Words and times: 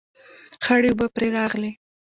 خړې 0.63 0.89
اوبه 0.91 1.07
پرې 1.15 1.27
راغلې 1.37 1.71